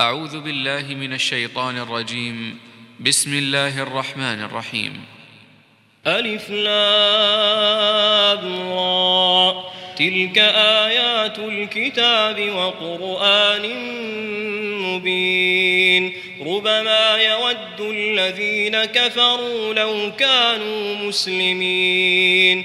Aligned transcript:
أعوذ 0.00 0.40
بالله 0.40 0.94
من 0.94 1.12
الشيطان 1.12 1.78
الرجيم. 1.78 2.58
بسم 3.00 3.38
الله 3.38 3.82
الرحمن 3.82 4.42
الرحيم. 4.42 5.04
ألف 6.06 6.50
را. 6.50 6.84
تلك 9.98 10.38
آيات 10.84 11.38
الكتاب 11.38 12.50
وقرآن 12.50 13.62
مبين. 14.82 16.12
ربما 16.46 17.16
يود 17.16 17.80
الذين 17.80 18.84
كفروا 18.84 19.74
لو 19.74 20.12
كانوا 20.18 20.94
مسلمين. 20.94 22.64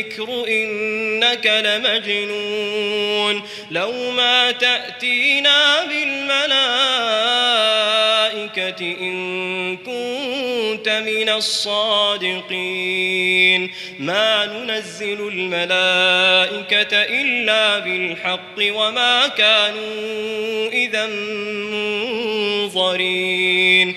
الذكر 0.00 0.48
إنك 0.48 1.46
لمجنون 1.46 3.42
لو 3.70 4.10
ما 4.10 4.52
تأتينا 4.52 5.84
بالملائكة 5.84 6.50
إن 8.80 9.76
كنت 9.76 10.88
من 10.88 11.28
الصادقين 11.28 12.50
ما 13.98 14.46
ننزل 14.46 15.28
الملائكة 15.28 17.02
إلا 17.02 17.78
بالحق 17.78 18.58
وما 18.58 19.28
كانوا 19.28 20.68
إذا 20.72 21.06
منظرين 22.66 23.96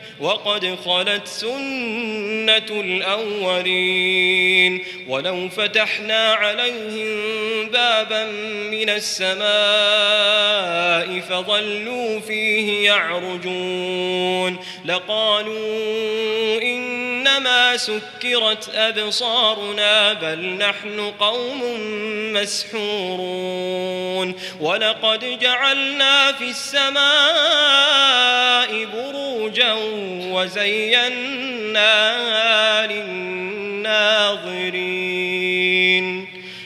وقد 0.21 0.77
خلت 0.85 1.27
سنة 1.27 2.81
الأولين 2.81 4.31
ولو 5.07 5.49
فتحنا 5.49 6.33
عليهم 6.33 7.69
بابا 7.69 8.25
من 8.71 8.89
السماء 8.89 9.41
فظلوا 11.19 12.19
فيه 12.19 12.85
يعرجون 12.85 14.59
لقالوا 14.85 16.61
إنما 16.61 17.77
سكرت 17.77 18.75
أبصارنا 18.75 20.13
بل 20.13 20.39
نحن 20.39 21.11
قوم 21.19 21.61
مسحورون 22.33 23.71
ولقد 24.59 25.39
جعلنا 25.39 26.31
في 26.31 26.43
السماء 26.49 27.01
وزيناها 30.33 31.77
للناظرين. 32.87 34.31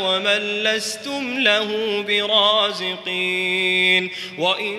ومن 0.00 0.62
لستم 0.62 1.38
له 1.38 2.02
برازقين 2.08 4.10
وإن 4.38 4.76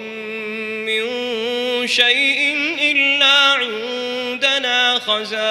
من 0.85 1.07
شيء 1.87 2.55
إلا 2.81 3.33
عندنا 3.33 4.99
خزائنه 4.99 5.41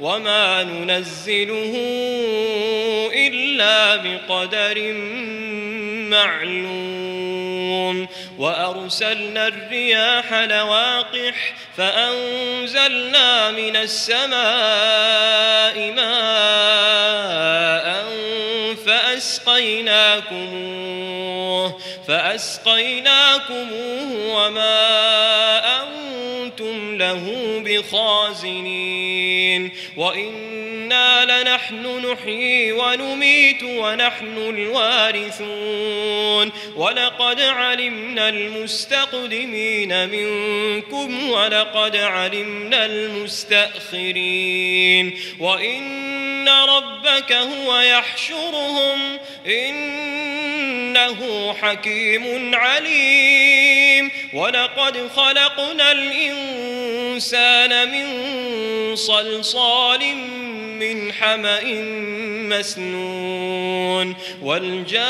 وما 0.00 0.62
ننزله 0.62 1.74
إلا 3.14 3.96
بقدر 3.96 4.92
معلوم 6.10 8.08
وأرسلنا 8.38 9.48
الرياح 9.48 10.34
لواقح 10.34 11.54
فأنزلنا 11.76 13.50
من 13.50 13.76
السماء 13.76 14.32
ماء 15.92 16.73
فأسقيناكموه 19.44 21.78
فأسقيناكموه 22.08 24.34
وما 24.34 25.82
أنتم 25.82 26.96
له 26.96 27.22
بخازنين. 27.64 29.70
وإنا 29.96 31.42
لنحن 31.42 32.06
نحيي 32.06 32.72
ونميت 32.72 33.62
ونحن 33.62 34.36
الوارثون. 34.36 36.52
ولقد 36.76 37.40
علمنا 37.40 38.28
المستقدمين 38.28 40.08
منكم 40.08 41.30
ولقد 41.30 41.96
علمنا 41.96 42.86
المستأخرين. 42.86 44.14
وإن 45.40 46.48
ربك 47.14 47.32
هو 47.32 47.78
يحشرهم 47.78 49.18
إنه 49.46 51.52
حكيم 51.62 52.54
عليم. 52.54 54.10
ولقد 54.34 55.08
خلقنا 55.16 55.92
الإنسان 55.92 57.90
من 57.90 58.06
صلصال 58.96 60.16
من 60.78 61.12
حمأ 61.12 61.64
مسنون. 62.48 64.16
والجان 64.42 65.04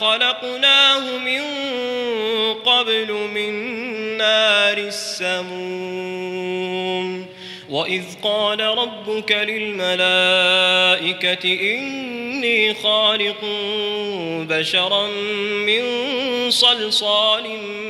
خلقناه 0.00 1.18
من 1.18 1.42
قبل 2.54 3.12
من 3.12 3.52
نار 4.16 4.78
السموم. 4.78 5.79
وإذ 7.90 8.04
قال 8.22 8.60
ربك 8.60 9.32
للملائكة 9.32 9.98
إن 11.44 12.20
إني 12.40 12.74
خالق 12.74 13.44
بشرا 14.48 15.06
من 15.66 15.84
صلصال 16.50 17.44
من 17.50 17.89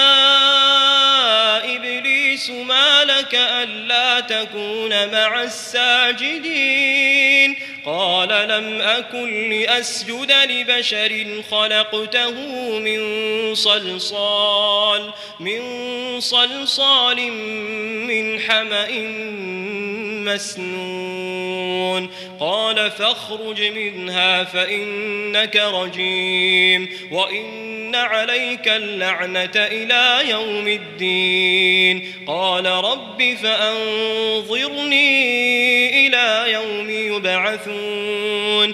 لك 3.33 3.39
ألا 3.39 4.19
تكون 4.19 5.11
مع 5.11 5.43
الساجدين. 5.43 7.11
قال 7.85 8.29
لم 8.29 8.81
أكن 8.81 9.49
لأسجد 9.49 10.31
لبشر 10.31 11.43
خلقته 11.51 12.31
من 12.79 13.01
صلصال 13.55 15.11
من 15.39 15.61
صلصال 16.19 17.31
من 18.07 18.39
حمأ 18.39 18.87
مسنون. 20.25 22.09
قال 22.39 22.91
فاخرج 22.91 23.61
منها 23.61 24.43
فإنك 24.43 25.55
رجيم. 25.55 26.89
وإن 27.11 27.95
عليك 27.95 28.67
اللعنة 28.67 29.51
إلى 29.55 30.29
يوم 30.29 30.67
الدين. 30.67 32.11
قال 32.27 32.65
رب 32.65 33.35
فأنظرني 33.43 34.97
إلى 36.07 36.51
يوم 36.51 36.89
يبعثون. 36.89 38.73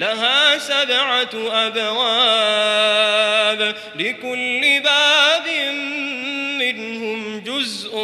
لها 0.00 0.58
سبعة 0.58 1.30
أبواب 1.66 3.74
لكل 3.96 4.80
باب 4.80 5.48
منهم 6.58 7.40
جزء 7.40 7.98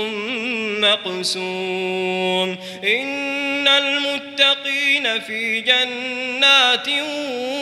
مقسوم. 0.81 2.59
إن 2.85 3.69
المتقين 3.69 5.21
في 5.21 5.61
جنات 5.61 6.89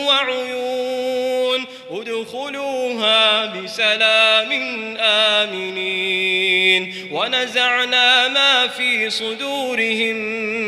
وعيون 0.07 1.65
ادخلوها 1.91 3.45
بسلام 3.45 4.51
آمنين. 4.99 6.95
ونزعنا 7.11 8.27
ما 8.27 8.67
في 8.67 9.09
صدورهم 9.09 10.15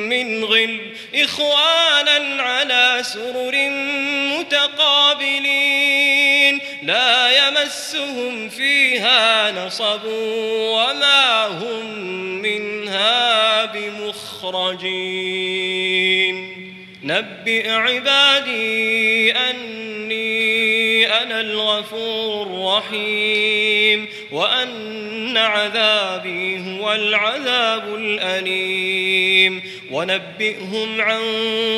من 0.09 0.43
غل 0.43 0.79
إخوانا 1.15 2.43
على 2.43 2.76
سرر 3.13 3.69
متقابلين 4.39 5.87
لا 6.83 7.47
يمسهم 7.47 8.49
فيها 8.49 9.51
نصب 9.51 10.05
وما 10.05 11.45
هم 11.47 11.85
منها 12.41 13.65
بمخرجين 13.65 14.87
نبئ 17.03 17.69
عبادي 17.69 19.31
أني 19.31 19.86
أنا 21.23 21.41
الغفور 21.41 22.47
الرحيم 22.47 24.07
وأن 24.31 25.37
عذابي 25.37 26.79
هو 26.79 26.93
العذاب 26.93 27.95
الأليم. 27.95 29.77
ونبئهم 29.91 31.01
عن 31.01 31.21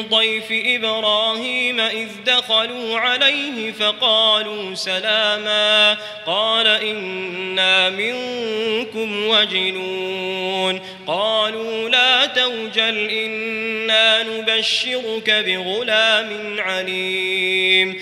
ضيف 0.09 0.45
إبراهيم 0.51 1.79
إذ 1.79 2.07
دخلوا 2.25 2.99
عليه 2.99 3.71
فقالوا 3.71 4.75
سلاما. 4.75 5.97
قال 6.27 6.67
إنا 6.67 7.89
منكم 7.89 9.27
وجلون 9.27 10.81
قالوا 11.07 11.89
لا 11.89 12.25
توجل 12.25 13.09
إنا 13.09 14.23
نبشرك 14.23 15.29
بغلام 15.29 16.59
عليم. 16.59 18.01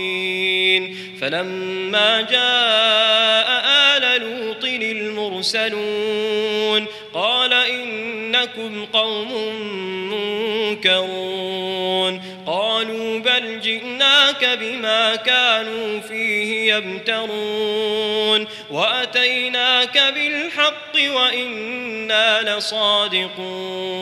فلما 1.21 2.21
جاء 2.21 3.47
آل 3.97 4.21
لوط 4.21 4.63
المرسلون 5.61 6.21
قال 7.13 7.53
إنكم 7.53 8.85
قوم 8.85 9.31
منكرون 10.71 12.21
قالوا 12.51 13.19
بل 13.19 13.59
جئناك 13.59 14.45
بما 14.61 15.15
كانوا 15.15 15.99
فيه 15.99 16.73
يمترون 16.73 18.47
وأتيناك 18.69 20.13
بالحق 20.15 20.95
وإنا 21.15 22.57
لصادقون 22.57 24.01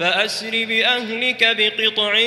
فأسر 0.00 0.50
بأهلك 0.64 1.56
بقطع 1.58 2.20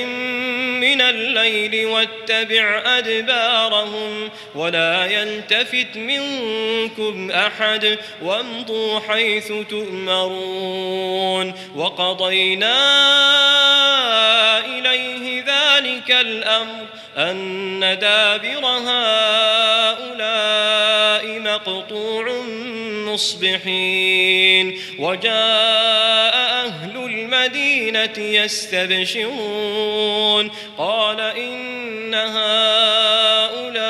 من 0.81 1.01
الليل 1.01 1.85
واتبع 1.85 2.83
أدبارهم 2.85 4.29
ولا 4.55 5.05
يلتفت 5.05 5.97
منكم 5.97 7.31
أحد 7.31 7.97
وامضوا 8.21 8.99
حيث 8.99 9.47
تؤمرون 9.69 11.53
وقضينا 11.75 12.79
إليه 14.65 15.28
ذلك 15.69 16.11
الأمر 16.11 16.85
أن 17.17 17.79
دابر 18.01 18.65
هؤلاء 18.65 20.09
مقطوع 21.39 22.43
مصبحين 23.13 24.79
وجاء 24.99 26.35
أهل 26.65 26.97
المدينة 26.97 28.17
يستبشرون 28.17 29.31
قال 30.77 31.19
إن 31.19 32.13
هؤلاء 32.13 33.89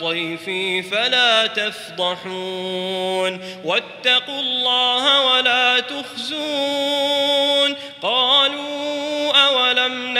ضيفي 0.00 0.82
فلا 0.82 1.46
تفضحون 1.46 3.40
واتقوا 3.64 4.40
الله 4.40 5.26
ولا 5.26 5.80
تخزون 5.80 7.25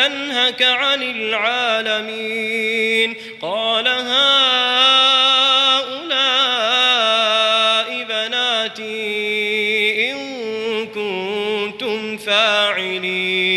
أولم 0.07 0.23
ننهك 0.23 0.63
عن 0.63 1.03
العالمين. 1.03 1.97
قال 3.43 3.89
هؤلاء 3.89 4.07
بناتي 8.09 8.93
إن 10.13 10.17
كنتم 10.87 12.17
فاعلين. 12.17 13.57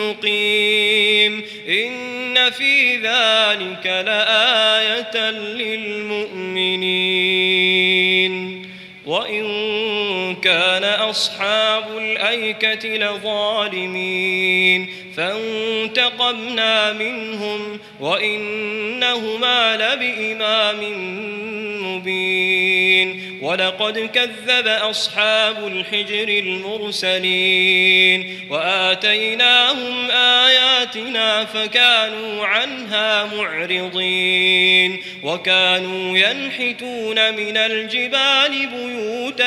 مقيم. 0.00 1.44
إن 1.68 2.50
في 2.50 2.96
ذلك 2.96 3.86
لآية 3.86 5.30
للمؤمنين. 5.30 6.80
وإن 9.06 10.36
كان 10.36 10.84
أصحاب 10.84 11.98
الأيكة 11.98 12.88
لظالمين. 12.88 14.88
فانتقمنا 15.16 16.92
منهم 16.92 17.78
وإنهما 18.00 19.76
لبإمام 19.76 20.80
مبين 22.00 23.38
ولقد 23.42 23.98
كذب 23.98 24.66
أصحاب 24.66 25.66
الحجر 25.66 26.28
المرسلين. 26.28 28.40
وآتيناهم 28.50 30.10
آياتنا 30.10 31.44
فكانوا 31.44 32.46
عنها 32.46 33.30
معرضين. 33.36 35.02
وكانوا 35.22 36.18
ينحتون 36.18 37.34
من 37.34 37.56
الجبال 37.56 38.66
بيوتا 38.66 39.19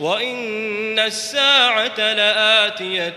وإن 0.00 0.98
الساعة 0.98 1.98
لآتية 1.98 3.16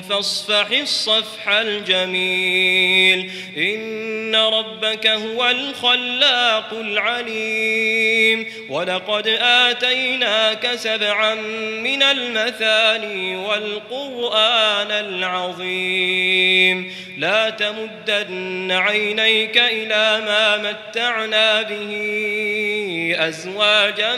فاصفح 0.00 0.70
الصفح 0.70 1.48
الجميل 1.48 3.30
إن 3.56 4.34
ربك 4.34 5.06
هو 5.06 5.50
الخلاق 5.50 6.72
العليم 6.72 8.46
ولقد 8.70 9.28
آتيناك 9.40 10.74
سبعا 10.74 11.34
من 11.80 12.02
المثاني 12.02 13.36
والقرآن 13.36 14.90
العظيم 14.90 16.94
لا 17.18 17.50
تمدن 17.50 18.72
عينيك 18.72 19.58
إلى 19.58 20.22
ما 20.26 20.56
متعنا 20.56 21.62
به 21.62 23.16
أزواجا 23.18 24.16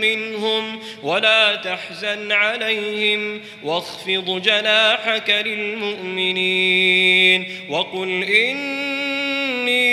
منهم 0.00 0.55
ولا 1.02 1.54
تحزن 1.54 2.32
عليهم 2.32 3.40
واخفض 3.62 4.42
جناحك 4.42 5.30
للمؤمنين 5.46 6.86
وقل 7.70 8.24
إني 8.24 9.86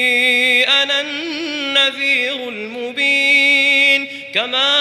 أنا 0.63 1.01
النذير 1.01 2.49
المبين 2.49 4.07
كما 4.33 4.73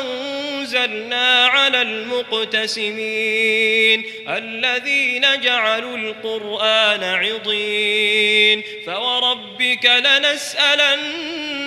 أنزلنا 0.00 1.46
على 1.46 1.82
المقتسمين 1.82 3.24
الذين 4.28 5.40
جعلوا 5.40 5.96
القرآن 5.96 7.04
عضين 7.04 8.62
فوربك 8.86 9.86